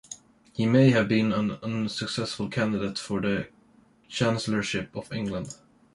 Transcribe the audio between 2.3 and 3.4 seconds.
candidate for